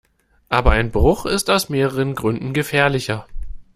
[0.49, 3.27] Aber ein Bruch ist aus mehreren Gründen gefährlicher.